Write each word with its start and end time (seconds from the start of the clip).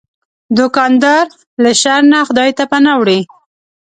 دوکاندار 0.57 1.25
له 1.63 1.71
شر 1.81 2.01
نه 2.11 2.19
خدای 2.27 2.49
ته 2.57 2.63
پناه 2.71 2.97
وړي. 2.99 3.19